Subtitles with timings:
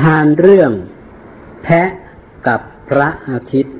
[0.00, 0.72] ทานเรื่อง
[1.62, 1.90] แพะ
[2.46, 3.76] กับพระอาทิตย์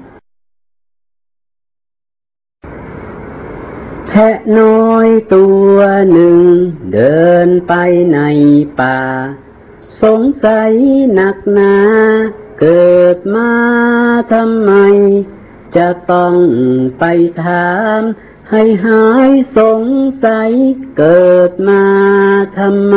[4.09, 5.77] แพะน้อยตัว
[6.13, 6.39] หนึ่ง
[6.95, 7.75] เดินไป
[8.15, 8.19] ใน
[8.81, 9.01] ป่า
[10.03, 10.73] สงสัย
[11.15, 11.75] หนักหนา
[12.61, 13.53] เกิดมา
[14.33, 14.73] ทำไม
[15.77, 16.35] จะต้อง
[16.99, 17.05] ไป
[17.45, 18.01] ถาม
[18.51, 19.83] ให้หายสง
[20.25, 20.51] สัย
[20.99, 21.85] เกิดมา
[22.59, 22.97] ทำไม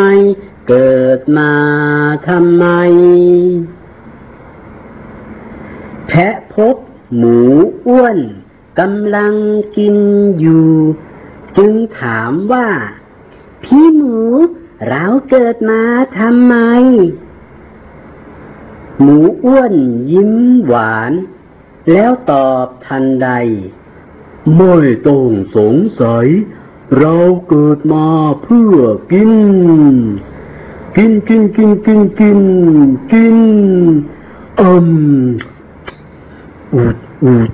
[0.67, 1.53] เกิดมา
[2.27, 2.65] ทำไม
[6.07, 6.75] แพะพบ
[7.15, 7.39] หมู
[7.87, 8.17] อ้วน
[8.79, 9.33] กำลัง
[9.77, 9.95] กิน
[10.39, 10.69] อยู่
[11.57, 12.67] จึงถามว่า
[13.63, 14.17] พี่หมู
[14.87, 15.81] เราเกิดมา
[16.19, 16.55] ทำไม
[19.01, 19.73] หมูอ้วน
[20.11, 20.33] ยิ้ม
[20.65, 21.11] หวาน
[21.91, 23.29] แล้วตอบทันใด
[24.57, 24.75] ไม่
[25.07, 26.27] ต้องสงสัย
[26.99, 27.15] เรา
[27.49, 28.07] เกิดมา
[28.43, 28.77] เพื่อ
[29.11, 29.31] กิน
[30.95, 32.39] กินกินกินกินกิน
[33.11, 33.37] กิน
[34.59, 34.87] อืม
[36.73, 37.51] อูดอูด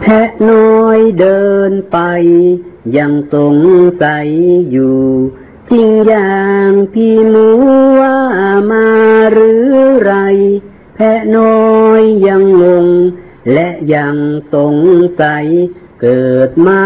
[0.00, 1.98] แพะน้อยเดินไป
[2.96, 3.56] ยังสง
[4.02, 4.28] สัย
[4.70, 5.00] อยู่
[5.70, 7.48] จริงอย่างพี่หมู
[8.00, 8.18] ว่า
[8.70, 8.86] มา
[9.32, 9.64] หรือ
[10.02, 10.14] ไร
[10.94, 12.86] แพะน้อยยังงง
[13.52, 14.16] และยัง
[14.52, 14.76] สง
[15.20, 15.46] สัย
[16.00, 16.82] เกิดมา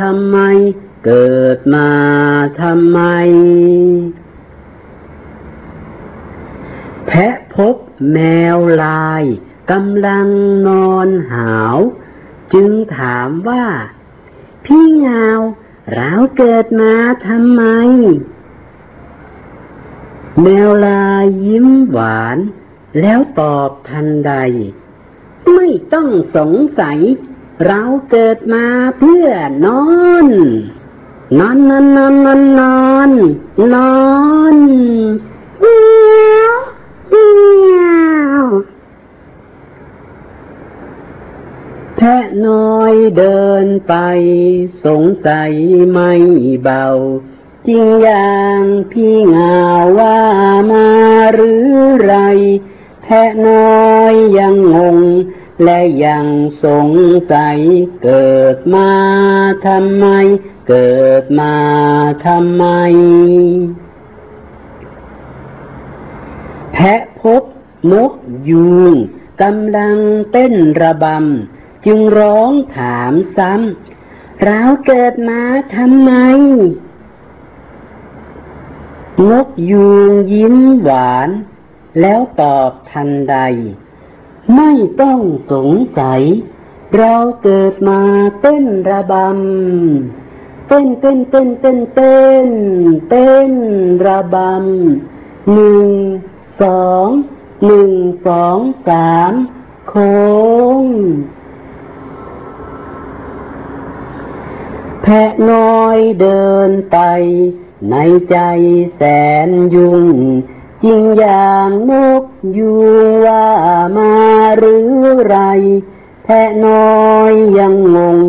[0.00, 0.38] ทำไม
[1.08, 1.90] เกิดมา
[2.60, 3.00] ทำไม
[7.06, 7.76] แพะพบ
[8.12, 8.18] แม
[8.56, 9.24] วลาย
[9.70, 10.28] กำลัง
[10.66, 11.76] นอนหาว
[12.52, 13.64] จึงถามว่า
[14.64, 15.28] พี่เหงา
[15.92, 16.94] เราเกิดมา
[17.26, 17.62] ทำไม
[20.42, 22.38] แมวลายยิ้มหวาน
[23.00, 24.32] แล้วตอบทันใด
[25.54, 26.98] ไม่ต้องสงสัย
[27.66, 28.66] เราเกิดมา
[28.98, 29.28] เพื่อ
[29.64, 29.84] นอ
[30.26, 30.28] น
[31.38, 33.10] นอนนอนนอนนอนนอน
[33.74, 33.94] นอ
[34.54, 34.56] น
[35.60, 35.76] เดี
[36.38, 36.54] ยว
[37.10, 37.24] เดี
[37.80, 37.84] ย
[38.42, 38.44] ว
[41.96, 43.94] แพะน้อยเดินไป
[44.84, 45.52] สงสัย
[45.90, 46.12] ไม่
[46.62, 46.86] เบา
[47.66, 49.58] จริงอย่างพี่งา
[49.98, 50.18] ว่า
[50.70, 50.88] มา
[51.32, 51.66] หรือ
[52.04, 52.14] ไร
[53.02, 54.98] แพะน้อยยังงง
[55.64, 56.26] และยัง
[56.64, 56.88] สง
[57.32, 57.58] สัย
[58.02, 58.90] เกิดมา
[59.66, 60.06] ทำไม
[60.68, 61.56] เกิดมา
[62.26, 62.64] ทำไม
[66.72, 67.42] แพะพบ
[67.92, 68.12] นก
[68.48, 68.94] ยูง
[69.42, 69.96] กำลัง
[70.32, 75.42] เต้นระบำ จึงร้องถามซ้ำเราเกิดมา
[75.76, 76.12] ทำไม
[79.30, 81.28] นกยูงยิ้มหวาน
[82.00, 83.36] แล้วตอบทันใด
[84.56, 86.22] ไม่ต้องสงสัย
[86.96, 88.00] เราเกิดมา
[88.40, 90.25] เต้นระบำ
[90.68, 92.48] เต้นเต้นเต้นเต้นเต้น
[93.08, 93.52] เต้น
[94.06, 95.90] ระบำหนึ่ง
[96.60, 97.06] สอง
[97.64, 97.92] หนึ่ง
[98.26, 99.32] สองสาม
[99.88, 100.16] โค้
[100.82, 100.84] ง
[105.02, 106.98] แพะน้อยเดินไป
[107.90, 107.94] ใน
[108.30, 108.36] ใจ
[108.94, 109.02] แส
[109.46, 110.04] นยุ่ง
[110.82, 112.24] จริงอย่างนก
[112.56, 112.72] ยู
[113.04, 113.46] งว่า
[113.96, 114.14] มา
[114.56, 114.88] หรือ
[115.26, 115.38] ไร
[116.24, 118.20] แพะน้อยยังงง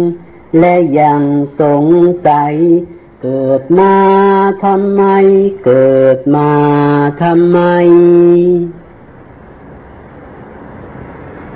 [0.59, 1.23] และยัง
[1.59, 1.85] สง
[2.27, 2.55] สัย
[3.21, 3.95] เกิดมา
[4.65, 5.03] ทำไม
[5.65, 6.51] เกิดมา
[7.23, 7.59] ทำไม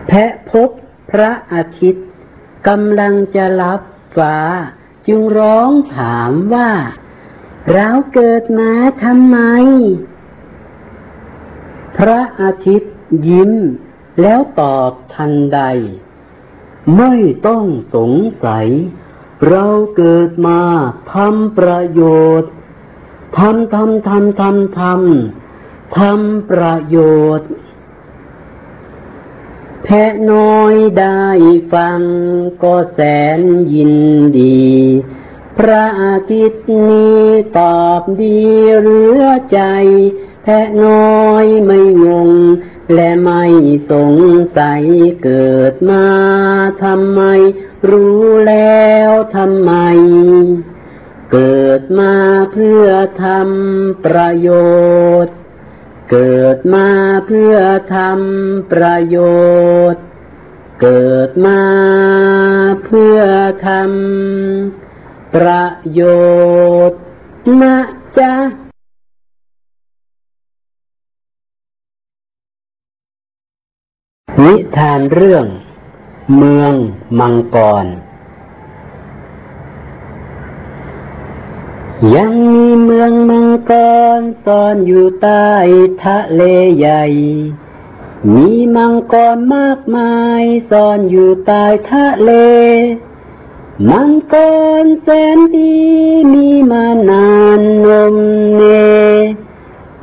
[0.07, 0.69] แพะพบ
[1.11, 2.07] พระอาทิตย์
[2.67, 3.81] กำลังจะรับ
[4.17, 4.37] ฟ้า
[5.07, 6.71] จึงร้องถามว่า
[7.73, 8.71] เราเกิดมา
[9.03, 9.37] ทำไม
[11.97, 12.95] พระอาทิตย์
[13.27, 13.51] ยิ้ม
[14.21, 15.61] แล้วตอบทันใด
[16.97, 17.13] ไม่
[17.47, 17.65] ต้อง
[17.95, 18.11] สง
[18.43, 18.67] สัย
[19.47, 19.65] เรา
[19.95, 20.61] เกิดมา
[21.13, 22.01] ทำประโย
[22.41, 22.51] ชน์
[23.37, 26.97] ทำทำทำทำทำทำประโย
[27.39, 27.49] ชน์
[29.83, 31.25] แพะน้อยได้
[31.73, 32.01] ฟัง
[32.63, 32.99] ก็แส
[33.37, 33.41] น
[33.73, 33.93] ยิน
[34.39, 34.69] ดี
[35.57, 37.21] พระอาทิตย์นี้
[37.59, 38.39] ตอบดี
[38.79, 39.59] เหลือใจ
[40.43, 42.31] แพะน้อยไม่งง
[42.93, 43.43] และไม่
[43.91, 44.13] สง
[44.57, 44.83] สัย
[45.23, 46.05] เกิดมา
[46.83, 47.21] ทำไม
[47.89, 49.71] รู้แล้วทำไม
[51.31, 52.13] เกิดมา
[52.51, 52.87] เพื่อ
[53.23, 54.49] ทำประโย
[55.25, 55.35] ชน์
[56.11, 56.87] เกิดมา
[57.27, 57.57] เพื่อ
[57.95, 59.17] ทำประโย
[59.93, 60.03] ชน์
[60.81, 61.61] เกิดมา
[62.83, 63.21] เพื่อ
[63.67, 66.01] ทำประโย
[66.89, 66.99] ชน์
[67.61, 67.77] นะ
[68.17, 68.70] จ๊ะ
[74.43, 75.45] นิทานเรื่อง
[76.35, 76.73] เมือง
[77.19, 77.85] มังกร
[82.15, 83.73] ยังมีเมืองมังก
[84.17, 85.49] รซ่อนอยู่ใต้
[86.03, 86.41] ทะเล
[86.77, 87.03] ใหญ่
[88.33, 92.31] มีมังกรมากมายซ่อนอยู่ใต้ทะเล
[93.89, 94.35] มังก
[94.83, 95.75] รแสนดี
[96.33, 97.27] มีมานา
[97.59, 98.15] นนม
[98.55, 98.61] เน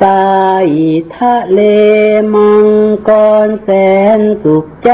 [0.00, 0.38] ใต้
[1.16, 1.60] ทะเล
[2.34, 2.68] มัง
[3.08, 3.10] ก
[3.46, 3.70] รแส
[4.18, 4.92] นสุขใจ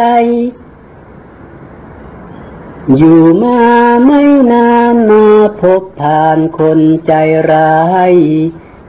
[2.97, 3.63] อยู่มา
[4.07, 4.23] ไม่
[4.53, 5.27] นานมา
[5.61, 7.13] พบผ่านคนใจ
[7.51, 8.15] ร้าย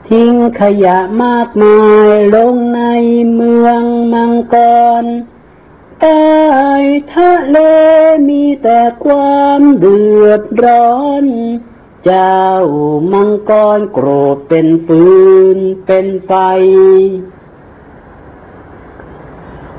[0.07, 1.77] ทิ้งขยะมากมา
[2.13, 2.81] ยลงใน
[3.33, 3.83] เมือง
[4.13, 4.55] มังก
[5.03, 5.05] ร
[6.01, 6.25] ใต้
[7.13, 7.57] ทะเล
[8.29, 11.25] มีแต่ความเดือดร้อน
[12.07, 12.35] จ้า
[13.11, 15.03] มังกรโกรธเป็นปื
[15.55, 16.31] นเป็นไฟ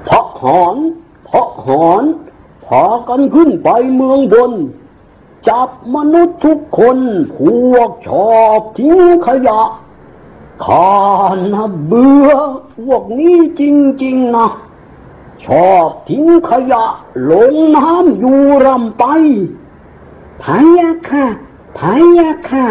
[0.08, 0.76] ทหาร
[1.30, 1.32] ท
[1.64, 2.02] หาร
[2.64, 4.52] พากันขึ้นไปเมืองบน
[5.48, 6.98] จับมนุษย์ทุกคน
[7.36, 7.38] พ
[7.72, 9.60] วกชอบทิ้งขยะ
[10.64, 10.90] ขา
[11.52, 12.30] นะเบื่อ
[12.76, 13.62] พวกนี้จ
[14.04, 14.48] ริง ๆ นะ
[15.44, 16.84] ชอบทิ้งขยะ
[17.30, 19.04] ลงน้ำอยู่รำไป
[20.42, 21.26] พายค่ะ
[21.76, 22.68] พายาค่ะ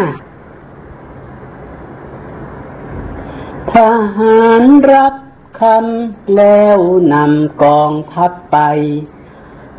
[3.72, 3.74] ท
[4.16, 4.62] หาร
[4.92, 5.14] รับ
[5.60, 6.78] คำแล้ว
[7.12, 8.58] นำกองทัพไป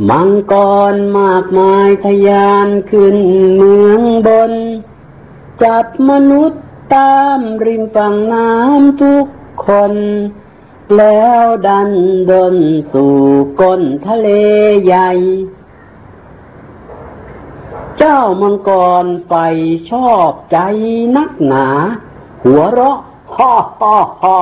[0.10, 0.54] มังก
[0.94, 3.18] รมากมายทะยานขึ้น
[3.56, 4.54] เมืองบน
[5.64, 6.64] จับมนุษย์
[6.96, 9.26] ตามริมฝั่งน้ำทุก
[9.68, 9.94] คน
[10.98, 11.92] แล้วดัน
[12.32, 12.56] ดน
[12.94, 13.18] สู่
[13.62, 14.28] ก้นทะเล
[14.86, 15.12] ใหญ่
[17.98, 18.72] เจ้ามังก
[19.04, 19.34] รไฟ
[19.92, 20.58] ชอบใจ
[21.16, 21.68] นักหนา
[22.44, 22.98] หัวเราะ
[23.36, 24.40] ฮ่าฮ่าฮ่า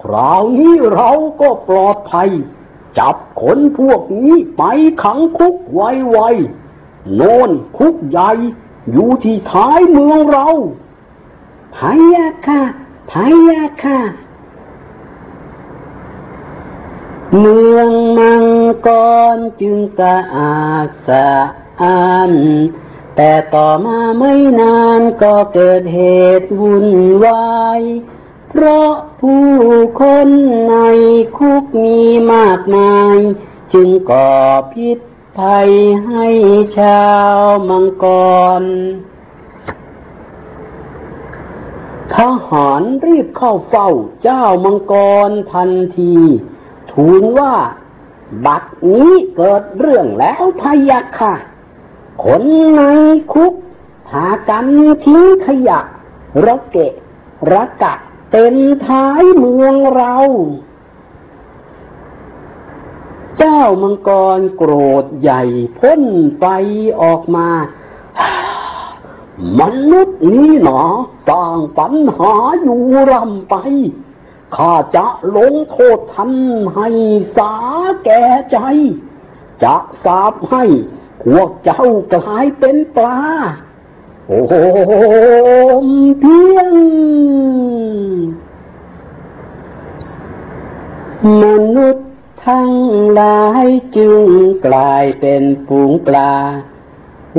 [0.00, 1.10] คราวนี้เรา
[1.40, 2.30] ก็ปลอดภัย
[2.98, 4.62] จับคนพวกนี้ไป
[5.02, 8.30] ขังคุกไวๆโน่นคุกใหญ่
[8.92, 10.48] อยู่ที่ท้ายเมืองเรา
[11.74, 12.62] พายาค่ะ
[13.10, 13.98] พายาค่ะ
[17.38, 18.44] เมืองมัง
[18.86, 18.88] ก
[19.34, 21.28] รจึงสะอาดสะ
[21.82, 22.32] อ้าน
[23.16, 26.00] แต่ต่อมาไม่นานก็เกิดเห
[26.40, 26.88] ตุวุ่น
[27.24, 27.80] วาย
[28.50, 29.48] เพราะผู้
[30.00, 30.28] คน
[30.68, 30.74] ใน
[31.36, 32.00] คุกมี
[32.32, 33.18] มากมาย
[33.72, 34.32] จึงก่อ
[34.72, 34.98] พิษ
[35.38, 35.70] ภัย
[36.06, 36.26] ให้
[36.78, 37.06] ชา
[37.36, 37.38] ว
[37.68, 38.06] มังก
[38.60, 38.62] ร
[42.14, 42.16] ท
[42.48, 43.90] หารรีบเข้าเฝ้า
[44.22, 44.94] เจ้ามังก
[45.28, 46.14] รทันที
[46.92, 47.54] ทูลว่า
[48.46, 48.62] บัด
[48.94, 51.34] นี้เกิดเรื่องแล้วพะยะค่ะ
[52.22, 52.42] คน
[52.76, 52.80] ใน
[53.32, 53.52] คุก
[54.08, 54.66] พากัน
[55.04, 55.80] ทิ้งขยะ
[56.44, 56.92] ระเกะ
[57.52, 57.94] ระกะ
[58.30, 58.56] เต็ม
[58.86, 60.16] ท้ายเมืองเรา
[63.38, 64.72] เจ้ามังกรโกร
[65.02, 65.42] ธใหญ่
[65.78, 66.02] พ่น
[66.38, 66.44] ไฟ
[67.00, 67.48] ออกมา
[69.60, 70.80] มนุษย์นี้หนา
[71.28, 72.82] สร้างปัญหาอยู่
[73.12, 73.54] รำไป
[74.56, 75.06] ข้าจะ
[75.36, 76.32] ลงโทษทัน
[76.74, 76.88] ให้
[77.36, 77.52] สา
[78.04, 78.22] แก่
[78.52, 78.58] ใจ
[79.62, 80.64] จะสาบให้
[81.24, 81.84] พวกเจ้า
[82.14, 83.20] กลายเป็นปลา
[84.28, 84.40] โอ้
[85.86, 85.88] ม
[86.20, 86.72] เพียง
[91.42, 91.44] ม
[91.76, 92.08] นุษย์
[92.46, 92.72] ทั้ง
[93.12, 93.66] หลาย
[93.96, 94.22] จึง
[94.66, 96.34] กลายเป็นฝูงปลา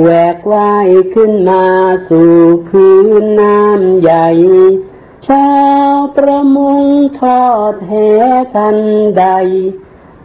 [0.00, 1.66] แหวกว่ายขึ้นมา
[2.08, 2.32] สู่
[2.68, 4.28] พื้นน้ำใหญ่
[5.28, 5.50] ชา
[5.90, 6.84] วประมง
[7.20, 7.92] ทอดแห
[8.54, 8.76] กัน
[9.18, 9.26] ใด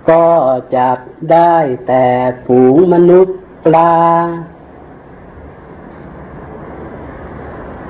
[0.09, 0.27] ก็
[0.75, 0.99] จับ
[1.31, 1.55] ได้
[1.87, 2.05] แต่
[2.45, 3.95] ฝูงมนุษย์ ปลา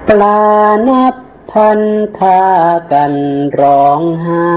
[0.07, 0.41] ปลา
[0.87, 1.15] นับ
[1.51, 1.81] พัน
[2.17, 2.41] พา
[2.91, 3.13] กัน
[3.59, 4.53] ร้องไห้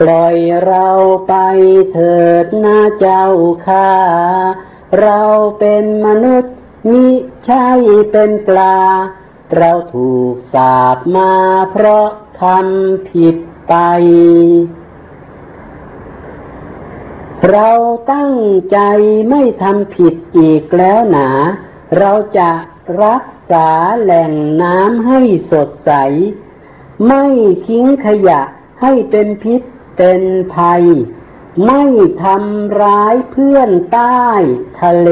[0.00, 0.88] ปล่อยเรา
[1.28, 1.34] ไป
[1.92, 3.26] เถิดนะเจ้า
[3.66, 3.90] ข้า
[5.00, 5.20] เรา
[5.58, 6.54] เป็นมนุษย์
[6.92, 7.06] มิ
[7.46, 7.68] ใช่
[8.12, 8.76] เป็นปลา
[9.56, 11.32] เราถูกสาบมา
[11.72, 12.08] เพราะ
[12.40, 13.36] ทำผิด
[13.68, 13.74] ไป
[17.48, 17.70] เรา
[18.12, 18.34] ตั้ง
[18.72, 18.78] ใจ
[19.30, 21.28] ไม่ทำผิดอีกแล้วหนา
[21.98, 22.50] เราจะ
[23.02, 23.68] รักษา
[24.00, 24.32] แหล่ง
[24.62, 25.20] น้ำให้
[25.50, 25.92] สดใส
[27.06, 27.24] ไม่
[27.66, 28.42] ทิ้งขยะ
[28.82, 29.60] ให้เป็นพิษ
[29.96, 30.22] เป็น
[30.54, 30.84] ภัย
[31.66, 31.82] ไม่
[32.22, 34.24] ทำร้ายเพื่อนใต้
[34.80, 35.10] ทะเล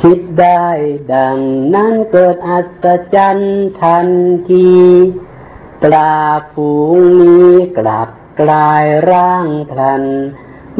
[0.00, 0.68] คิดได้
[1.14, 1.38] ดัง
[1.74, 4.08] นั้นเกิดอัศจรรย์ทัน
[4.50, 4.70] ที
[5.82, 6.16] ปลา
[6.52, 8.08] ฝูงนี้กลับ
[8.40, 10.04] กลายร่างพลัน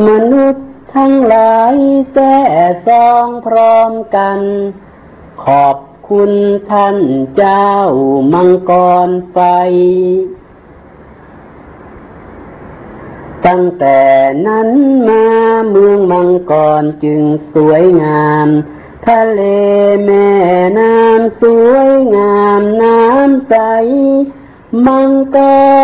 [0.06, 1.76] มนุษย์ทั้งหลาย
[2.12, 2.36] แส่
[2.86, 4.38] ซองพร้อมกัน
[5.44, 5.76] ขอบ
[6.10, 6.32] คุณ
[6.70, 6.98] ท่าน
[7.36, 7.70] เจ้า
[8.32, 8.72] มังก
[9.06, 9.38] รไฟ
[13.46, 14.00] ตั้งแต่
[14.46, 14.68] นั้น
[15.08, 15.26] มา
[15.70, 17.22] เมืองมังกรจึง
[17.52, 18.48] สวยงาม
[19.06, 19.40] ทะเล
[20.04, 20.30] แม่
[20.78, 23.54] น้ำสวยงามน้ำใส
[24.85, 25.38] มังก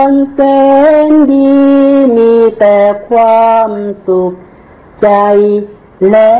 [0.08, 0.40] รแส
[1.08, 1.50] นดี
[2.16, 3.70] มีแต่ความ
[4.06, 4.32] สุข
[5.02, 5.08] ใจ
[6.10, 6.32] และ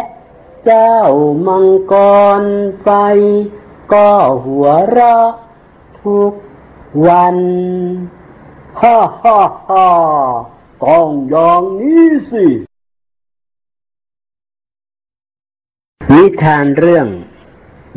[0.65, 0.97] เจ้า
[1.47, 1.95] มังก
[2.41, 2.43] ร
[2.83, 2.89] ไฟ
[3.93, 4.11] ก็
[4.45, 5.29] หัวเราะ
[6.01, 6.33] ทุก
[7.07, 7.39] วัน
[8.81, 9.89] ฮ่าฮ่าฮ่า
[10.85, 12.47] ต้องอย่างนี้สิ
[16.13, 17.07] นิทานเรื่อง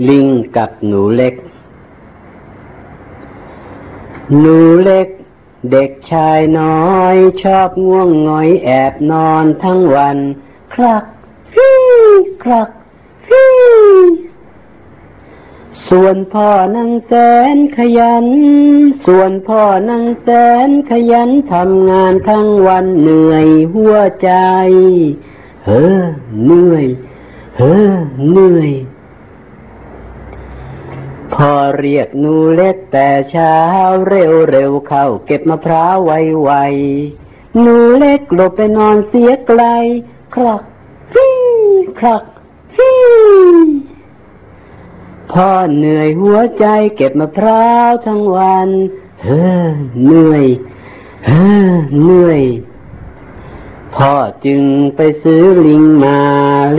[0.09, 1.35] ลิงกับหนูเล็ก
[4.33, 5.07] หนูเล็ก
[5.71, 10.17] เด็กชายน้อย ชอบง่วงงอยแอบนอนทั้งวัน
[10.73, 11.03] คลัก
[11.53, 11.71] ฟี
[12.43, 12.69] คลัก
[13.27, 13.45] ฟี
[15.89, 17.13] ส่วนพ่อนั่งแส
[17.53, 18.27] นขยัน
[19.05, 20.29] ส่วนพ่อนั่งแส
[20.67, 24.31] นขยันทำงานทั้งวันเหนื่อยหัวใจ
[25.65, 26.03] เฮ้อ
[26.43, 26.85] เหนื่อย
[27.57, 27.91] เฮ้อ
[28.29, 28.71] เหนื่อย
[31.35, 33.55] พอเรียกหนูเล็กแต่เช้า
[34.07, 36.11] เร็วเร็วเข้าเก็บมะพร้าวไว
[36.41, 36.51] ไว
[37.59, 39.61] หนูเล็กหลบไปนอนเสียไกล
[40.33, 40.61] คลัก
[41.13, 41.29] ฟี
[41.99, 42.23] คลัก
[42.75, 42.93] ฟี
[45.31, 46.65] พ่อเหนื่อยหัวใจ
[46.95, 48.69] เก็บมะพร้าวทั้งวัน
[49.23, 49.69] เฮ้อ
[50.03, 50.45] เหนื่อย
[51.27, 52.43] เฮ้อเหนื่อย
[53.95, 54.15] พ่อ
[54.45, 54.63] จึง
[54.95, 56.19] ไปซื้อลิงมา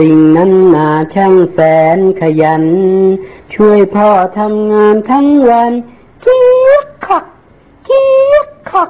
[0.01, 1.59] ลิงนั้นนาช่างแส
[1.97, 2.65] นขยัน
[3.53, 5.71] ช่วยพ่อทำงานทั้งวัน
[6.21, 7.25] เกียกขัก
[7.85, 8.89] เกียกขัก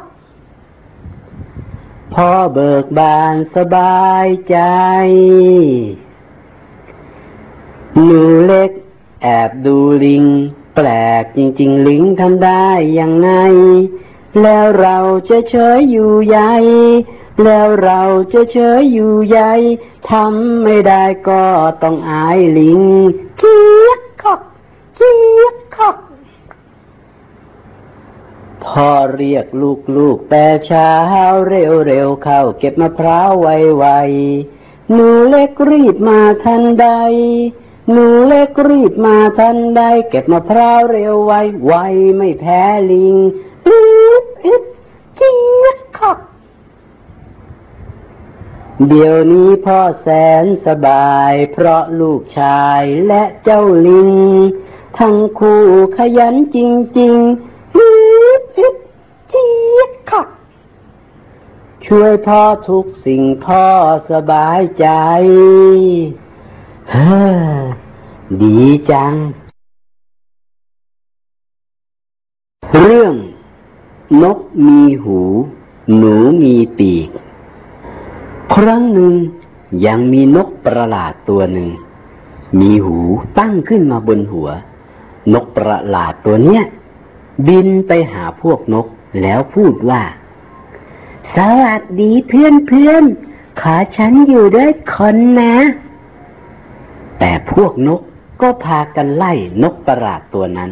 [2.14, 4.58] พ่อเบิกบานสบายใจ
[8.04, 8.72] หนูเล็ก
[9.22, 10.26] แอบดูลิง
[10.76, 10.88] แปล
[11.22, 12.68] กจริง ๆ ลิงทำได้
[13.00, 13.30] ยังไง
[14.42, 14.98] แล้วเรา
[15.30, 16.54] จะเฉยอยู่ใหญ่
[17.44, 18.02] แล้วเรา
[18.34, 19.52] จะเฉยอยู่ใหญ่
[20.10, 21.44] ทำไม่ได้ก็
[21.84, 22.82] ต้องอายลิง
[23.38, 24.42] เกียกขัก
[24.96, 25.98] เกียกขัก
[28.64, 29.46] พ่ อเรียก
[29.98, 30.92] ลูกๆ แต่เช้า
[31.48, 36.88] เร็วๆเข้าเก็บมะพร้าวไวๆหนูเล็กรีบมาทันใด
[37.92, 41.34] หนูเล็กรีบมาทันใด เก็บมะพร้าวเร็วไว
[41.66, 41.74] ไว
[42.18, 43.16] ไม่แพ้ลิง
[43.70, 43.86] รี
[44.22, 44.64] บอิบ
[45.16, 46.20] เกียกขัก
[48.88, 50.08] เดี๋ยวนี้พ่อแส
[50.44, 54.12] นสบาย เพราะลูกชายและเจ้าลิง
[55.00, 55.64] ทั้งคู่
[55.98, 56.58] ขยันจ
[57.00, 57.90] ริงๆฮิ
[58.40, 58.76] บฮิบ
[59.30, 60.28] เจี๊ยบขัก
[61.92, 63.66] ช่วยพ่อทุกสิ่งพ่อ
[64.12, 64.88] สบายใจ
[66.96, 66.98] ฮ
[68.42, 68.60] ดี
[68.92, 69.14] จัง
[72.80, 73.14] เรื่อง
[74.24, 75.20] นกมีหู
[75.98, 77.10] หนูมีปีก
[78.54, 79.14] ครั้งหนึ่ง
[79.86, 81.70] ยังมีนกประหลาดตัวหนึ่ง
[82.60, 82.98] มีหู
[83.40, 84.50] ตั้งขึ้นมาบนหัว
[85.34, 86.64] นกประหลาดตัวเนี้ย
[87.48, 88.88] บินไปหาพวกนก
[89.22, 90.02] แล้วพูดว่า
[91.36, 93.04] สวัสดีเพื่อนเพื่อน
[93.62, 95.56] ขอฉันอยู่ด้วยคนนะ
[97.20, 98.02] แต่พวกนก
[98.42, 100.72] ก็พากันไล่นกประหลาดตัวนั้น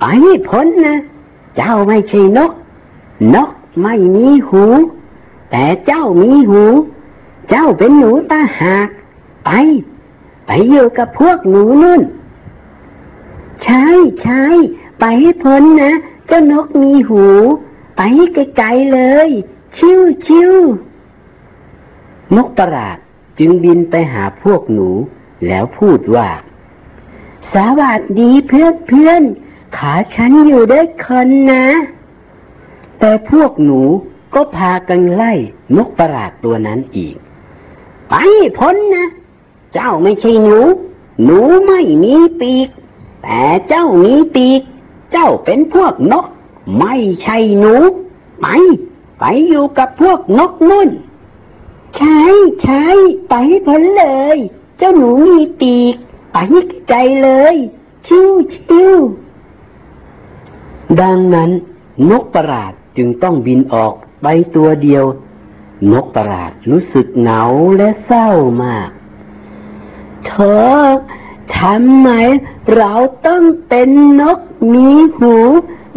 [0.00, 0.04] ไป
[0.48, 0.98] พ้นนะ
[1.56, 2.52] เจ้าไม่ใช่นก
[3.34, 3.50] นก
[3.82, 4.64] ไม่มีหู
[5.50, 6.62] แต่เจ้ามีหู
[7.50, 8.88] เจ้าเป็นหนูตาหาก
[9.44, 9.50] ไป
[10.46, 12.02] ไปอยู่กับพวกหนูนู่น
[13.64, 13.86] ใช่
[14.22, 14.42] ใช่
[15.00, 15.92] ไปให้พ้นนะ
[16.26, 17.26] เจ้านกมีหู
[18.02, 18.26] ไปให้
[18.56, 19.30] ไกลๆเลย
[19.76, 20.52] ชิวชิว
[22.36, 22.98] นกประหลาด
[23.38, 24.88] จึงบินไปหาพวกหนู
[25.46, 26.28] แล้วพูดว่า
[27.54, 29.22] สวัสดีเพื่อนเพื่อน
[29.76, 31.66] ขาฉันอยู่ด้วยคนนะ
[32.98, 33.80] แต่พวกหนู
[34.34, 35.32] ก็พากันไล่
[35.76, 37.16] นกประหลาดตัวนั้นอีก
[38.08, 39.06] ไปให้พ้นนะ
[39.74, 40.60] เจ้าไม่ใช่หนู
[41.24, 42.68] หนูไม่มีปีก
[43.22, 44.60] แต่เจ้ามีปีก
[45.12, 46.26] เจ้าเป็นพวกนก
[46.78, 47.74] ไม่ใช่หนู
[48.40, 48.46] ไป
[49.18, 50.88] ไปอยู่กับพวกนกนุ่น
[51.96, 52.20] ใช่
[52.62, 52.84] ใช่
[53.28, 54.38] ไปให้พ้นเลย
[54.78, 55.94] เจ้าหนูมีปีก
[56.32, 57.54] ไปให้ไกลเลย
[58.06, 58.96] ชิวชิว
[61.00, 61.50] ดังนั้น
[62.10, 64.26] นกประหลาดจึงต้องบินออกไป
[64.56, 65.04] ตัวเดียว
[65.92, 67.42] นกประหลาดรู้สึกเหงา
[67.76, 68.28] และเศร้า
[68.62, 68.90] มาก
[70.26, 70.32] เธ
[70.72, 70.78] อ
[71.58, 72.08] ทำไม
[72.76, 72.92] เรา
[73.26, 73.88] ต้องเป็น
[74.20, 74.38] นก
[74.72, 74.88] มี
[75.18, 75.36] หู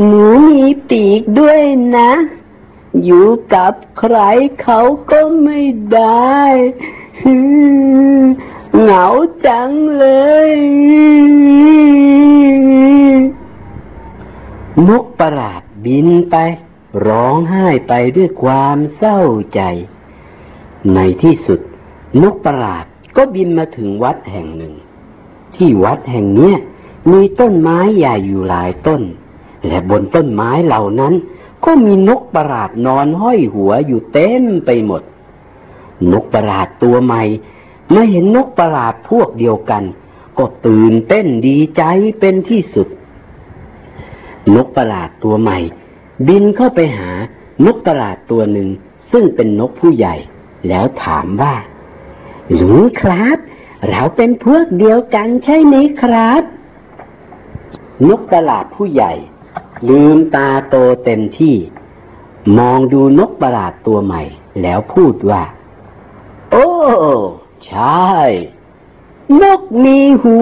[0.01, 1.61] หนูมีปีกด้วย
[1.97, 2.11] นะ
[3.03, 4.17] อยู่กับใคร
[4.61, 4.79] เขา
[5.11, 5.61] ก็ไม่
[5.93, 6.39] ได้
[8.79, 9.05] เหงา
[9.45, 10.05] จังเล
[10.49, 10.51] ย
[14.87, 16.35] นกประหลาดบินไป
[17.07, 19.19] ร้องไห้ไปด้วยความเศร้า
[19.55, 19.61] ใจ
[20.93, 21.59] ในที่สุด
[22.21, 22.85] นกประหลาด
[23.15, 24.73] ก็บินมาถึงวัดแห่งหนึ่ง
[25.55, 26.57] ที่วัดแห่งเนี้ย
[27.11, 29.01] มีต้นไม้ใหญ่อยู่หลายต้น
[29.67, 31.13] และบนต้นไม้เหล่านั้น
[31.65, 35.01] ก็มีนกประหลาดนอนห้อยหัวอยู่เต็มไปหมด
[36.11, 37.23] นกประหลาดตัวใหม่
[37.89, 39.83] เมื่อเห็นนกประหลาดพวกเดียวกัน
[40.37, 41.83] ก็ตื่นเต้นดีใจ
[42.19, 42.87] เป็นที่สุด
[44.55, 45.59] นกประหลาดตัวใหม่
[46.27, 47.11] บินเข้าไปหา
[47.65, 48.69] นกประหลาดตัวหนึ่ง
[49.11, 50.15] ซึ่งเป็นนกผู้ใหญ่
[50.67, 51.55] แล้วถามว่า
[52.59, 53.37] ลุงครับ
[53.89, 56.43] เราเป็นพวกเดียวกันใช่ไหมครับ
[58.07, 59.13] นกประหลาดผู้ใหญ่
[59.87, 61.55] ลืมตาโตเต็มที่
[62.57, 64.21] มองดูนกประหลาดตัวใหม่
[64.61, 65.43] แล้วพูดว่า
[66.51, 66.67] โอ้
[67.67, 68.11] ใช่
[69.41, 70.37] นกมีหู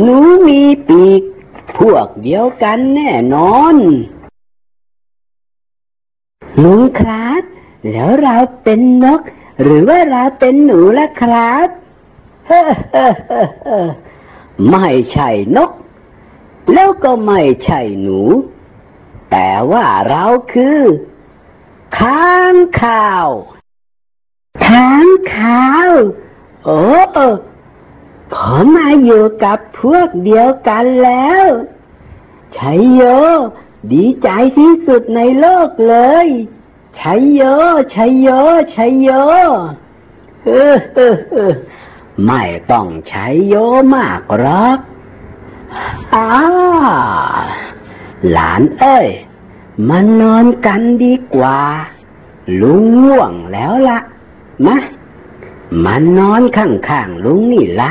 [0.00, 1.22] หนูมีปีก
[1.78, 3.76] พวกเดียวกันแน่นอน
[6.62, 7.42] ลุงครับ
[7.90, 9.20] แล้วเราเป็นนก
[9.62, 11.68] หรือว่าเราเป็นหนูล่ะครับ
[14.70, 15.70] ไม่ใช่นก
[16.72, 18.20] แล้วก็ไม่ใช่หนู
[19.30, 20.80] แต่ว่าเราคือ
[21.98, 23.28] ค้างข่าว
[24.66, 25.06] ค้าง
[25.36, 25.90] ข่าว
[26.64, 26.80] โอ้
[28.34, 31.46] ผมมาอยู่กับพวกเดียวกันแล้ว
[32.56, 33.02] ชัยโย
[33.92, 35.96] ดีใจที่สุดในโลกเล
[36.26, 36.28] ย
[36.98, 37.42] ชัยโย
[37.94, 38.28] ชัยโย
[38.74, 39.08] ชัยโย
[40.44, 41.54] เออเออเออ
[42.26, 43.54] ไม่ต้องใช้โย
[43.94, 44.78] มากหรอก
[46.14, 46.30] อ้า
[48.30, 49.08] หลานเอ้ย
[49.88, 51.60] มานอนกันดีกว่า
[52.60, 53.98] ลุงง่วงแล้วละ
[54.66, 54.76] มา
[55.84, 57.90] มันอนข้างๆลุงนี่ละ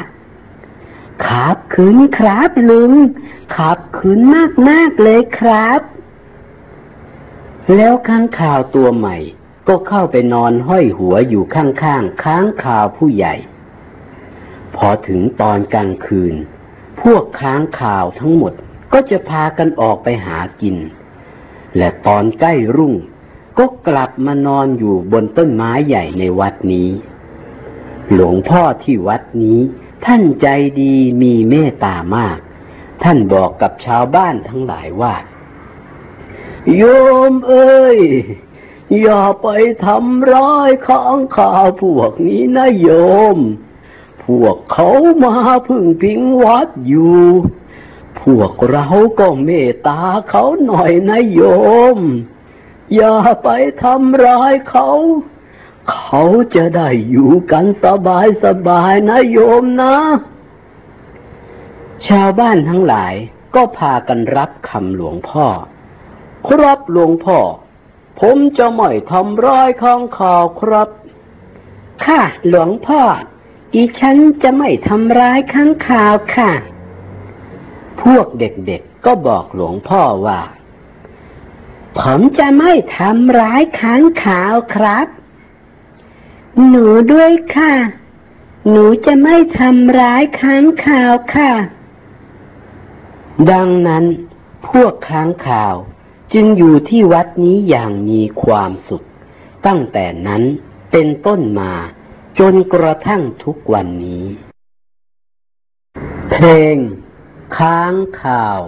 [1.26, 2.94] ขับขืนครับลุง
[3.56, 4.20] ขับขืน
[4.70, 5.82] มากๆเลยครับ
[7.76, 9.18] แล้วข้างข่าวตัวใหม่
[9.68, 13.36] ก็เข้าไปนอนห้อยหัวอยู่ข้างๆค้างข่าวผู้ใหญ่
[14.76, 16.36] พอถึงตอนกลางคืน
[17.02, 18.54] พวกค้างข่าวทั้งหมด
[18.94, 20.78] ก็จะพากันออกไปหากิน
[21.78, 22.94] และตอนใกล้รุ่ง
[23.58, 26.90] ก็กลับมานอนอยู่บนต้นไม้ใหญ่ในวัดนี้
[28.14, 29.60] หลวงพ่อที่วัดนี้
[30.06, 30.48] ท่านใจ
[30.82, 32.38] ดีมีเมตตามาก
[33.04, 35.16] ท่านบอกกับชาวบ้านทั้งหลายว่า
[36.76, 36.84] โย
[37.32, 38.00] มเอ้ย
[39.02, 39.48] อย่าไป
[39.86, 42.90] ทำร้ายข้างข่าวพวกนี้นะโย
[43.36, 43.38] ม
[44.24, 44.90] พวกเขา
[45.24, 45.36] มา
[45.68, 47.20] พึ่งพิงวัดอยู่
[48.38, 48.88] วกเรา
[49.20, 51.42] ก็เมตตาเขาหน่อยนะโย
[51.98, 52.00] ม
[52.96, 53.50] อย่าไป
[53.84, 54.90] ทำร้ายเขา
[55.92, 56.24] เขา
[56.56, 59.96] จะได้อยู่กันสบายสบายนะโยมนะ
[62.08, 63.14] ชาวบ้านทั้งหลาย
[63.56, 65.48] ก็พากันรับคำหลวงพ่อ
[66.48, 67.40] ครับหลวงพ่อ
[68.20, 70.90] ผมจะไม่ทำร้ายข้างข่าวครับ
[72.06, 73.02] ค่ะหลวงพ่อ
[73.74, 76.52] อีฉันจะไม่ทำร้ายข้างข่าวค่ะ
[78.02, 80.40] พวกเด็กๆก็บอกหลวงพ่อว่า
[82.00, 85.08] ผมจะไม่ทำร้ายค้างข่าวครับ
[86.68, 87.74] หนูด้วยค่ะ
[88.70, 91.52] หนูจะไม่ทำร้ายค้างข่าวค่ะ
[93.52, 94.06] ดังนั้น
[94.68, 95.76] พวกค้างข่าว
[96.34, 99.06] จึงอยู่ที่วัดนี้อย่างมีความสุข
[99.66, 100.44] ตั้งแต่นั้น
[100.92, 101.74] เป็นต้นมา
[102.40, 104.26] จนกระทั่งทุกวันนี้
[106.32, 106.78] เพลง
[107.58, 108.62] ค้างข่าว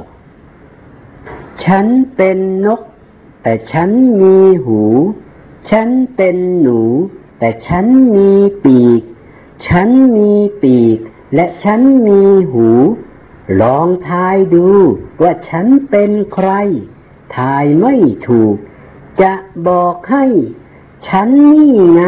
[1.63, 2.81] ฉันเป็นนก
[3.43, 3.89] แต่ฉัน
[4.21, 4.83] มีหู
[5.71, 6.81] ฉันเป็นหนู
[7.39, 8.31] แต่ฉันมี
[8.65, 9.01] ปีก
[9.67, 10.99] ฉันมีปีก
[11.35, 12.67] และฉันมีหู
[13.61, 14.67] ลองทายดู
[15.21, 16.49] ว่าฉันเป็นใคร
[17.37, 17.95] ทายไม่
[18.27, 18.55] ถูก
[19.21, 19.33] จะ
[19.67, 20.25] บอกให้
[21.07, 22.03] ฉันนี่ไง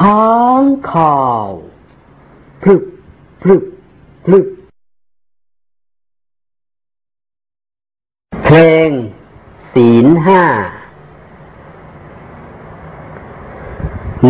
[0.00, 0.62] ค้าง
[0.92, 1.48] ข่าว
[2.62, 2.84] พลึบ
[3.42, 3.64] พลึบ
[4.26, 4.46] พลึบ
[8.48, 8.90] เพลง
[9.72, 10.44] ศีลห้า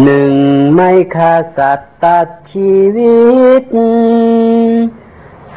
[0.03, 0.35] หนึ่ง
[0.75, 3.27] ไม่ฆ่าสัตว์ตัดชีวิ
[3.63, 3.65] ต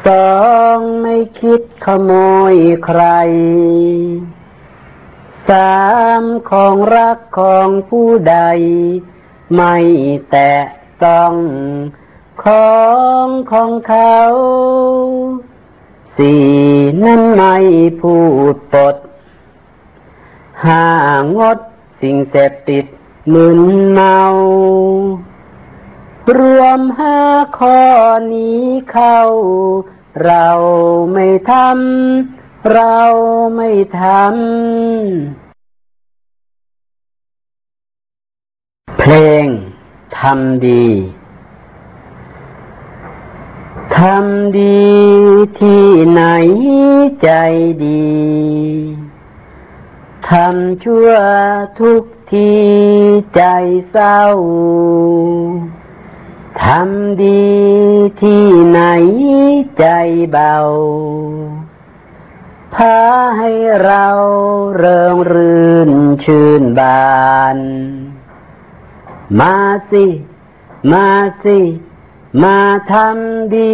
[0.06, 0.38] สอ
[0.76, 2.12] งไม่คิดขโม
[2.52, 3.02] ยใคร
[5.48, 5.80] สา
[6.20, 8.38] มของรักของผู้ใด
[9.54, 9.76] ไม่
[10.30, 10.52] แตะ
[11.04, 11.34] ต้อง
[12.44, 12.78] ขอ
[13.26, 14.18] งของเขา
[16.24, 16.46] สี่
[17.02, 17.56] นั้นไม่
[18.00, 18.14] พู
[18.54, 18.96] ดปด
[20.64, 20.84] ห้า
[21.36, 21.58] งด
[22.00, 22.84] สิ่งเสพติด
[23.32, 24.20] มึนเมา
[26.38, 27.18] รวมห้า
[27.58, 27.80] ข้อ
[28.34, 29.18] นี้เข้า
[30.24, 30.48] เรา
[31.12, 32.98] ไม่ทำเรา
[33.56, 39.44] ไม่ทำเพลง
[40.18, 40.86] ทำดี
[43.98, 44.88] ทำดี
[45.60, 46.22] ที่ไหน
[47.22, 47.30] ใจ
[47.84, 48.10] ดี
[50.28, 51.10] ทำชั่ว
[51.80, 52.52] ทุกที
[53.36, 53.42] ใจ
[53.90, 54.22] เศร้า
[56.62, 57.50] ทำดี
[58.22, 58.80] ที่ไหน
[59.78, 59.86] ใจ
[60.32, 60.56] เบา
[62.74, 62.98] พา
[63.38, 63.50] ให้
[63.84, 64.06] เรา
[64.76, 65.92] เริงรื่น
[66.24, 67.58] ชื่นบาน
[69.38, 69.56] มา
[69.90, 70.06] สิ
[70.92, 71.06] มา
[71.44, 71.58] สิ
[72.42, 72.60] มา
[72.92, 73.72] ทำดี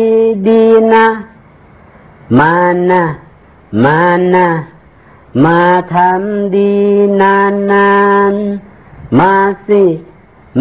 [0.49, 0.63] ดี
[0.95, 1.07] นะ
[2.39, 2.55] มา
[2.91, 3.05] นะ
[3.85, 4.01] มา
[4.35, 4.49] นะ
[5.45, 5.61] มา
[5.95, 6.73] ทำดี
[7.21, 7.95] นานนา
[8.33, 8.35] น
[9.19, 9.35] มา
[9.67, 9.85] สิ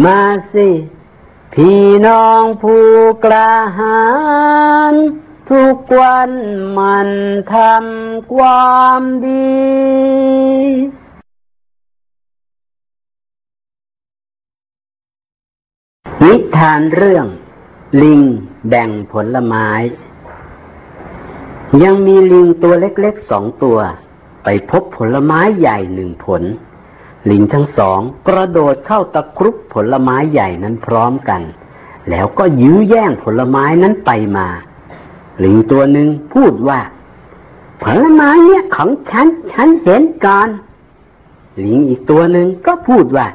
[0.04, 0.20] มา
[0.52, 0.68] สิ
[1.54, 2.86] พี่น้องผู้
[3.24, 4.00] กล้าหา
[4.92, 4.94] ญ
[5.50, 6.30] ทุกวัน
[6.78, 7.08] มัน
[7.54, 9.56] ทำความดี
[16.22, 17.26] นิทานเรื่อง
[18.02, 18.20] ลิง
[18.68, 19.68] แบ่งผลไม้
[21.82, 23.78] ยังมีลิงตัวเล็กๆสองตัว
[24.44, 26.42] ไปพบผลไม้ใหญ่หนึ่งผล
[27.30, 31.42] ลิงทั้งสองกระโดดเข้าตะครุบผลไม้ใหญ่นั้นพร้อมกัน
[32.10, 34.48] แล้วก็ยื้อแย่งผลไม้นั้นไปมา
[35.44, 36.80] ลิงตัวหนึ่งพูดว่า
[37.82, 40.48] ผลไม้เนี่ยของฉัน ฉันเห็นก่อน
[41.64, 43.26] ลิงอีกตัวหนึ่งก็พูดว่า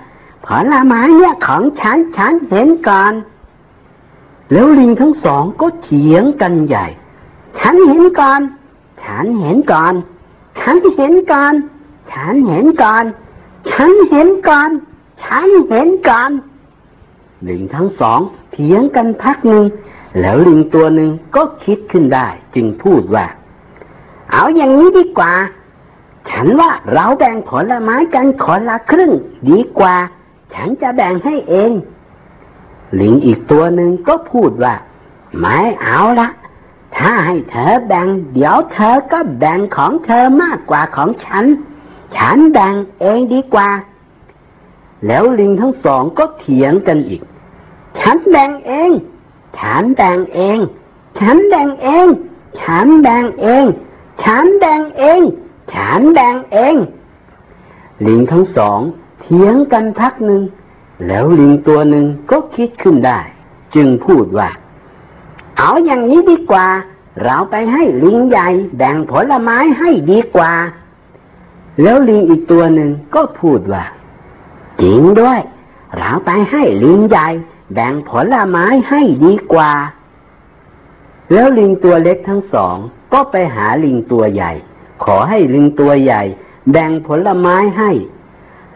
[0.45, 3.13] ผลไม้เนี่ยของฉัน ฉันเห็นก่อน
[4.51, 6.87] แล้วลิงทั้งสองก็เถียงกันใหญ่
[7.59, 8.41] ฉันเห็นก่อน
[9.03, 9.93] ฉันเห็นก่อน
[10.59, 11.53] ฉันเห็นก่อน
[12.11, 13.05] ฉันเห็นก่อน
[13.71, 14.69] ฉันเห็นก่อน
[15.23, 16.31] ฉันเห็นก่อน
[17.47, 18.19] ลิงทั้งสอง
[18.51, 19.65] เถียงกันพักหนึ่ง
[20.19, 23.25] แล้วลิงตัวหนึ่งก็คิดขึ้นได้ จึงพูดว่า
[24.31, 25.33] เอาอย่างนี้ดีกว่า
[26.29, 29.11] ฉันว่าเราแบ่งผลไม้กันคนละครึ่ง
[29.49, 29.95] ดีกว่า
[30.53, 31.71] ฉันจะแบ่งให้เอง
[32.99, 34.75] ลิงอีกตัวหนึ่งก็พูดว่า
[35.39, 36.29] ไม่เอาละ
[36.95, 41.45] ถ้าให้เธอแบ่ง เดี๋ยวเธอก็แบ่งของเธอมากกว่าของฉัน
[42.17, 43.69] ฉันแบ่งเองดีกว่า
[45.07, 47.21] แล้วลิงทั้งสองก็เถียงกันอีก
[47.99, 48.91] ฉันแบ่งเอง
[49.59, 50.57] ฉันแบ่งเอง
[51.19, 52.07] ฉันแบ่งเอง
[52.61, 53.65] ฉันแบ่งเอง
[54.23, 55.21] ฉันแบ่งเอง
[55.73, 56.75] ฉันแบ่งเอง
[58.05, 58.79] ลิงทั้งสอง
[59.21, 60.41] เถียงกันพักหนึ่ง
[61.07, 63.19] แล้วลิงตัวหนึ่งก็คิดขึ้นได้
[63.75, 64.49] จึงพูดว่า
[65.57, 66.67] เอาอย่างนี้ดีกว่า
[67.23, 70.53] เราไปให้ลิงใหญ่แบ่งผลไม้ให้ดีกว่า
[71.81, 73.83] แล้วลิงอีกตัวหนึ่งก็พูดว่า
[74.81, 75.39] จริงด้วย
[75.97, 77.27] เราไปให้ลิงใหญ่
[77.73, 79.71] แบ่งผลไม้ให้ดีกว่า
[81.33, 82.77] แล้วลิงตัวเล็กทั้งสอง
[83.13, 84.51] ก็ไปหาลิงตัวใหญ่
[85.03, 86.23] ขอให้ลิงตัวใหญ่
[86.71, 87.91] แบ่งผลไม้ให้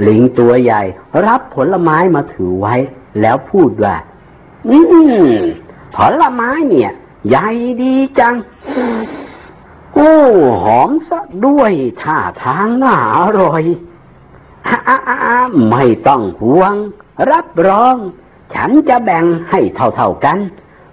[0.07, 0.81] ลิงตัวใหญ่
[1.25, 2.75] รับผลไม้มาถือไว้
[3.21, 3.95] แล้วพูดว่า
[4.69, 4.79] อื
[5.37, 5.41] ม
[5.95, 6.91] ผลไม้เนี่ย
[7.29, 7.49] ใหญ่
[7.81, 8.35] ดีจัง
[9.95, 10.15] โอ้
[10.63, 13.63] หอมซะด้วยท่าทางน่าอร่อย
[14.67, 16.73] อาไม่ต้องห่วง
[17.31, 17.95] รับรอง
[18.53, 20.37] ฉันจะแบ่งให้เท่าๆกัน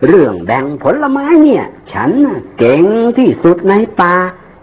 [0.06, 2.10] เรื่องแบ่งผลไม้เนี่ย ฉัน
[2.58, 2.84] เก่ง
[3.18, 4.14] ที่สุดในป่า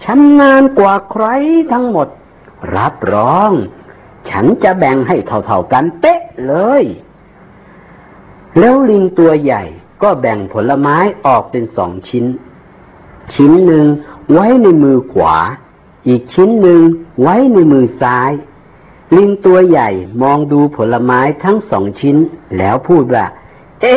[0.04, 1.26] ฉันนานกว่าใคร
[1.72, 2.08] ทั้งหมด
[2.76, 3.52] รับรอง
[4.30, 6.84] ฉันจะแบ่งให้เท่าๆกันเป๊ะเลย
[8.60, 9.64] แล้วลิงตัวใหญ่
[10.02, 12.26] ก็แบ่งผลไม้ออกเป็นสองชิ้น
[13.34, 13.86] ชิ้นหนึ่ง
[14.34, 15.36] ไว้ในมือขวา
[16.08, 16.82] อีกชิ้นหนึ่ง
[17.22, 18.32] ไว้ในมือซ้าย
[19.16, 19.90] ลิงตัวใหญ่
[20.22, 22.18] มองดูผลไม้ทั้งสองชิ้น
[22.58, 23.26] แล้วพูดว่า
[23.82, 23.96] เอ๊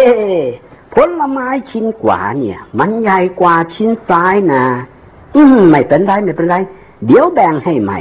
[0.95, 4.64] ผลไม้ชิ้นขวาเนี่ย มันใหญ่กว่าชิ้นซ้ายนะ
[5.35, 6.57] อืมไม่เป็นไรไม่เป็นไร
[7.07, 8.01] เดี๋ยวแบ่งให้ใหม่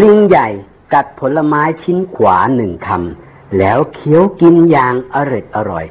[0.00, 0.48] ลิงใหญ่
[0.92, 5.86] กัดผลไม้ชิ้นขวาหนึ่งคำแล้วเคี้ยวกินอย่างอร่อยอร่อย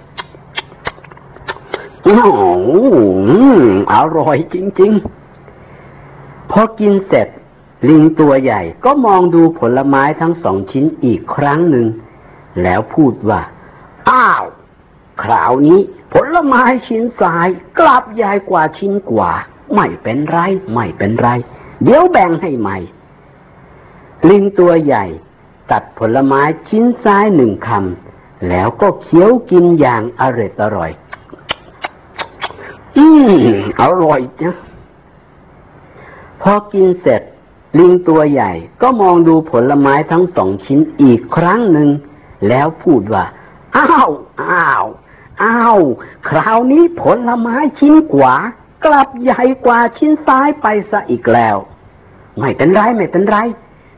[2.07, 2.15] อ้
[3.93, 4.91] อร่อยจริง
[5.71, 7.27] ๆ พอกินเสร็จ
[7.89, 11.87] ลิงตัวใหญ่ก็มองดูผลไม้ทั้งสองชิ้นอีกครั้งหนึ่ง
[12.63, 13.41] แล้วพูดว่า
[14.09, 14.45] อ้าว
[15.23, 15.79] คราวนี้
[16.13, 17.47] ผลไม้ชิ้นซ้าย
[17.79, 19.31] กลับใหญ่กว่าชิ้นขวา
[19.75, 20.37] ไม่เป็นไร
[20.73, 21.29] ไม่เป็นไร
[21.83, 22.77] เดี๋ยวแบ่งให้ใหม่
[24.29, 25.05] ลิงตัวใหญ่
[25.71, 30.91] ตัดผลไม้ชิ้นซ้ายหนึ่งคำแล้วก็เคี้ยวกินอย่างอร่อยอร่อย
[32.97, 33.33] อืม
[33.81, 34.51] อร่อยจ้ะ
[36.41, 37.21] พอกินเสร็จ
[37.79, 41.89] ลิงตัวใหญ่ก็มองดูผลไม้ทั้งสองชิ้นอีกครั้งหนึ่ง
[42.47, 43.25] แล้วพูดว่า
[43.77, 44.09] อ้าว
[44.41, 44.86] อ้าว
[45.43, 45.79] อ้าว
[46.29, 48.36] คราวนี้ผลไม้ชิ้นขวา
[48.86, 51.55] กลับใหญ่กว่าชิ้นซ้ายไปซะอีกแล้ว
[52.39, 53.38] ไม่เป็นไรไม่เป็นไร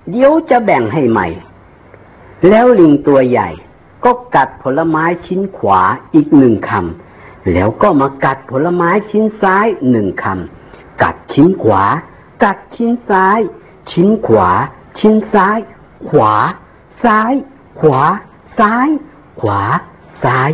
[0.10, 1.28] เดี๋ยวจะแบ่งให้ใหม่
[2.50, 3.50] แล้วลิงตัวใหญ่
[4.04, 5.82] ก็กัดผลไม้ชิ้นขวา
[6.14, 11.84] อีกหนึ่งคำแล้วก็มากัดผลไม้ชิ้นซ้ายหนึ่งคำกัดชิ้นขวา
[12.44, 13.40] กัดชิ้นซ้าย
[13.92, 14.50] ชิ้นขวา
[15.00, 15.58] ชิ้นซ้าย
[16.10, 16.34] ขวา
[17.04, 17.34] ซ้าย
[17.80, 18.02] ขวา
[18.60, 18.88] ซ้าย
[19.40, 19.62] ขวา
[20.24, 20.50] ซ้าย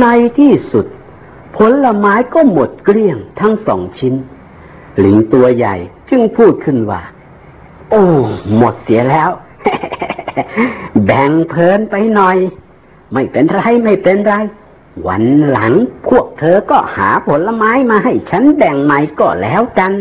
[0.00, 0.06] ใน
[0.38, 0.86] ที่สุด
[1.56, 4.14] ผลไม้ก็หมดเกลี้ยงทั้งสองชิ้น
[5.04, 5.74] ลิงตัวใหญ่
[6.10, 7.02] จึงพูดขึ้นว่า
[7.90, 8.04] โอ้
[8.56, 9.30] หมดเสียแล้ว
[11.04, 12.36] แบ่งเพลินไปหน่อย
[13.12, 14.34] ไม่เป็นไรไม่เป็นไร
[15.06, 15.72] วันหลัง
[16.08, 19.92] พวกเธอก็หาผลไม้มาให้ฉันแบ่งใหม่ก็แล้วกัน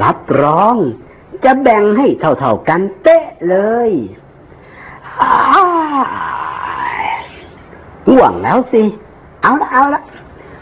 [0.00, 0.76] รับรอง
[1.44, 3.56] จะแบ่งให้เท่าๆกันเป๊ะเล
[3.88, 3.90] ย
[8.08, 8.82] ห่วงแล้วสิ
[9.42, 10.02] เอาละเอาละ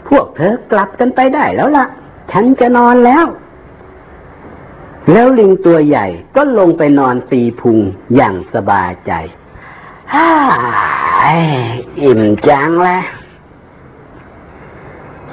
[0.09, 1.85] พวกเธอกลับกันไปได้แล้วละ่ะ
[2.31, 3.25] ฉันจะนอนแล้ว
[5.09, 7.79] แล้วลิงตัวใหญ่ก็ลงไปนอนตีพุง
[8.15, 9.11] อย่างสบายใจ
[10.13, 10.29] ฮ่า
[12.01, 13.03] อิ่มจังแล้ว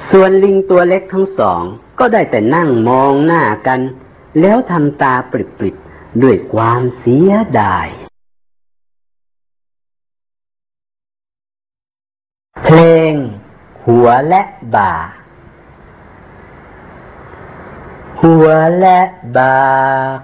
[0.09, 1.61] ส่วนลิงตัวเล็กทั้งสอง
[1.99, 3.79] ก็ได้แต่นั่งมองหน้ากัน
[4.41, 7.87] แล้วทำตาปริบๆด้วยความเสียดาย
[12.63, 12.79] เพล
[13.11, 13.13] ง
[13.85, 14.41] หัวและ
[14.75, 14.93] บ่า
[18.23, 18.47] หัว
[18.79, 18.99] และ
[19.37, 19.59] บ่า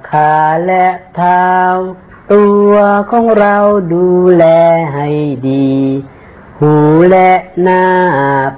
[0.09, 0.33] ขา
[0.65, 1.49] และเท้า
[2.33, 2.73] ตัว
[3.11, 3.57] ของเรา
[3.93, 4.45] ดูแล
[4.93, 5.09] ให้
[5.49, 5.73] ดี
[6.59, 6.75] หู
[7.11, 7.31] และ
[7.61, 7.85] หน้า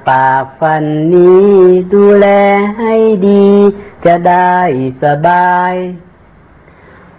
[0.07, 1.51] ปากฟันนี้
[1.93, 2.27] ดูแล
[2.79, 2.95] ให้
[3.27, 3.47] ดี
[4.05, 4.57] จะได้
[5.03, 5.73] สบาย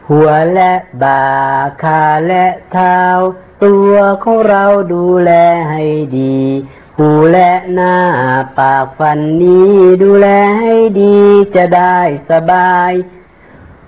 [0.08, 1.24] หัวและบ่า
[1.82, 3.00] ขาและเท้า
[3.64, 5.30] ตัวของเราดูแล
[5.70, 5.82] ให้
[6.18, 6.38] ดี
[7.00, 7.96] หูและหน้า
[8.58, 10.26] ปากฟันนี้ดูแล
[10.58, 11.16] ให้ดี
[11.56, 11.98] จะได้
[12.30, 12.92] สบาย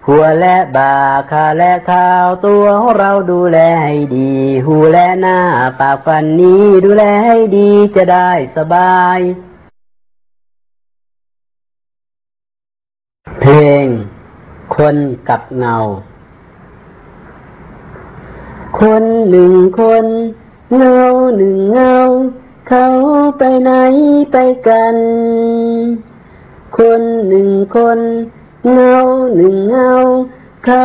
[0.07, 0.97] หัวและบ่า
[1.31, 2.11] ขาและเท้า
[2.47, 4.33] ตัวของเราดูแลให้ดี
[4.67, 5.39] หูและหน้า
[5.81, 9.19] ปากฟันนี้ดูแลให้ดีจะได้สบาย
[13.41, 13.87] เพลง
[14.77, 14.97] คน
[15.29, 15.77] กับเงา
[18.81, 20.07] คนหนึ่งคน
[20.77, 21.03] เงา
[21.37, 21.97] หนึ่งเงา
[22.73, 22.91] เขา
[23.39, 23.73] ไปไหน
[24.33, 24.37] ไป
[24.69, 24.97] กัน
[26.79, 27.99] คนหนึ่งคน
[28.73, 28.99] เงา
[29.37, 29.93] หนึ่งเงา
[30.67, 30.85] เขา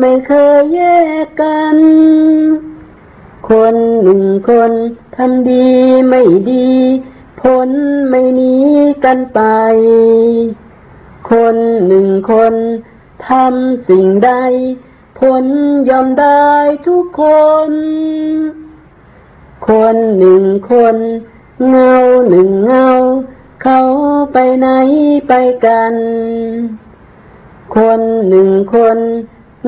[0.00, 0.80] ไม่เคยแย
[1.24, 1.76] กกัน
[3.50, 4.72] คนหนึ่งคน
[5.16, 5.68] ทำดี
[6.08, 6.68] ไม่ดี
[7.40, 7.70] ผล
[8.08, 8.54] ไม่หนี
[9.04, 9.40] กันไป
[11.30, 12.54] คนหนึ่งคน
[13.28, 14.32] ทำสิ่งใด
[15.18, 15.44] ผล
[15.88, 16.50] ยอมได้
[16.86, 17.22] ทุกค
[17.70, 17.72] น
[19.68, 20.96] คนหนึ่งคน
[21.68, 21.94] เงา
[22.28, 22.88] หนึ่งเงา
[23.62, 23.80] เขา
[24.32, 24.68] ไปไหน
[25.28, 25.32] ไป
[25.64, 25.94] กัน
[27.76, 28.98] คนหนึ่งคน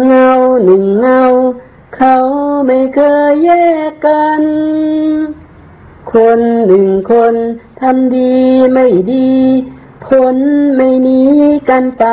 [0.06, 0.30] เงา
[0.64, 1.22] หนึ่งเงา
[1.96, 2.16] เขา
[2.66, 3.50] ไม่เคยแย
[3.90, 4.42] กกัน
[6.12, 7.34] คนหนึ่งคน
[7.80, 8.34] ทำดี
[8.72, 9.30] ไม่ดี
[10.06, 10.36] ผล
[10.76, 11.22] ไม่หนี
[11.68, 12.06] กันไป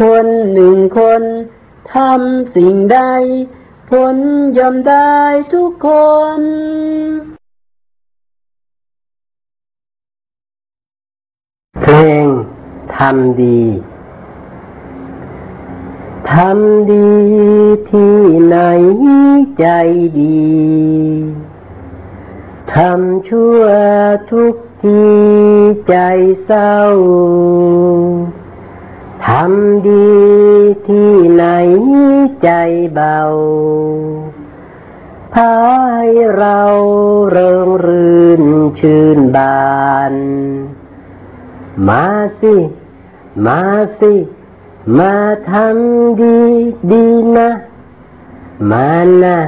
[0.00, 1.22] คนหนึ่งคน
[1.94, 3.00] ทำสิ่งใด
[3.94, 4.18] ผล
[4.58, 5.18] ยอมได้
[5.52, 5.88] ทุกค
[6.38, 6.40] น
[11.80, 12.26] เพลง
[12.96, 13.62] ทำดี
[16.32, 17.08] ทำดี
[17.90, 18.56] ที่ไหน
[19.58, 19.66] ใจ
[20.18, 20.48] ดี
[22.74, 23.62] ทำชั่ว
[24.30, 25.02] ทุกที
[25.88, 25.96] ใจ
[26.44, 26.76] เศร้า
[29.34, 30.10] ทำดี
[30.88, 31.44] ที่ไหน
[32.42, 32.50] ใจ
[32.94, 33.18] เบา
[35.34, 35.52] พา
[35.94, 36.60] ให้เรา
[37.30, 38.42] เริงรื่น
[38.80, 40.14] ชื่นบาน
[41.88, 42.06] มา
[42.40, 42.56] สิ
[43.46, 43.62] มา
[44.00, 44.14] สิ
[44.98, 45.14] มา
[45.50, 46.40] ทำดี
[46.90, 47.50] ดีนะ
[48.70, 48.88] มา
[49.22, 49.38] นะ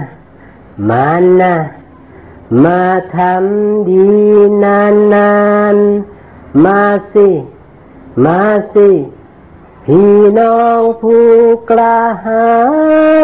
[0.89, 1.07] มา
[1.41, 1.55] นะ
[2.65, 2.83] มา
[3.17, 4.07] ทำดี
[4.65, 5.33] นานนา
[5.75, 5.77] น
[6.65, 6.81] มา
[7.15, 7.29] สิ
[8.25, 8.41] มา
[8.75, 8.91] สิ
[9.87, 11.29] พี่น้องผู้
[11.71, 12.47] กล้าหา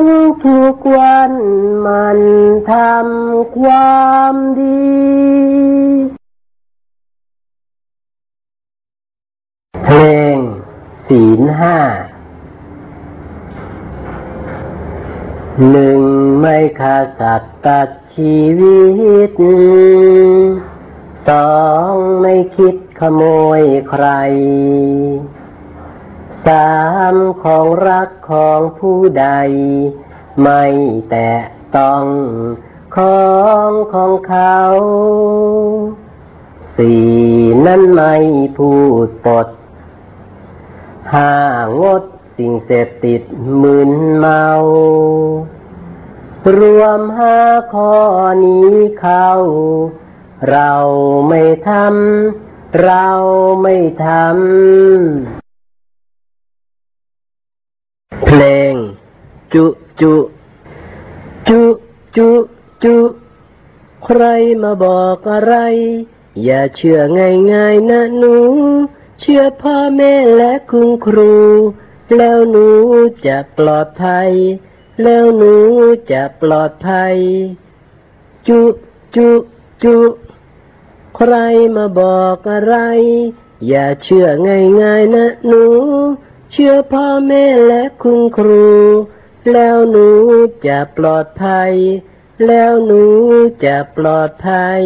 [0.03, 0.05] ญ
[0.45, 1.33] ทุกวัน
[1.87, 2.19] มัน
[2.71, 4.89] ทำความดี
[9.85, 9.97] เพล
[10.35, 10.39] ง
[11.09, 11.79] ศีลห้า
[15.71, 16.03] หนึ่ง
[16.41, 18.79] ไม่ฆ่าสัตว์ตัดชีวิ
[19.31, 19.33] ต
[21.29, 21.57] สอ
[21.91, 23.23] งไม่คิดขโม
[23.59, 24.07] ยใคร
[26.49, 26.73] สา
[27.15, 29.27] มของรักของผู้ใด
[30.43, 30.65] ไม่
[31.11, 31.33] แตะ
[31.77, 32.05] ต้อง
[32.97, 33.29] ขอ
[33.69, 34.59] งของเขา
[36.77, 37.09] สี่
[37.67, 38.15] นั้นไม่
[38.59, 38.73] พู
[39.07, 39.49] ดปด
[41.15, 41.35] ห้า
[41.81, 42.03] งด
[42.37, 43.23] สิ่งเสพติด
[43.63, 44.47] มึนเมา
[46.59, 47.39] รวมห้า
[47.73, 47.95] ข้อ
[48.45, 49.29] นี้เขา
[50.51, 50.73] เรา
[51.29, 53.09] ไม่ทำ เรา
[53.63, 55.48] ไม่ทำ
[58.25, 58.75] เพลง
[59.55, 59.65] จุ
[60.01, 60.15] จุ
[61.49, 61.63] จุ
[62.17, 62.31] จุ
[62.85, 62.97] จุ
[64.05, 64.23] ใคร
[64.63, 65.55] มาบอกอะไร
[66.45, 67.01] อย่าเชื่อ
[67.53, 68.37] ง่ายๆนะหนู
[69.21, 71.35] เชื่อพ่อแม่และคุณครู
[72.17, 72.67] แล้วหนู
[73.27, 74.31] จะปลอดภัย
[75.03, 75.55] แล้วหนู
[76.13, 77.17] จะปลอดภัย
[78.49, 78.61] จุ
[79.17, 79.31] จุ
[79.85, 79.99] จุ
[81.17, 81.35] ใคร
[81.77, 82.75] มาบอกอะไร
[83.69, 85.65] อย่าเชื่อง่ายๆนะหนู
[86.53, 88.69] เชื่อพ่อแม่และคุณครู
[89.53, 90.09] แล้วหนู
[90.67, 91.73] จะปลอดภัย
[92.47, 93.03] แล้วหนู
[93.65, 94.83] จะปลอดภัย